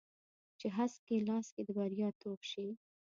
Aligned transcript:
چې 0.59 0.67
هسک 0.77 1.03
یې 1.13 1.19
لاس 1.27 1.47
کې 1.55 1.61
د 1.65 1.69
بریا 1.77 2.09
توغ 2.21 2.39
شي 2.51 2.67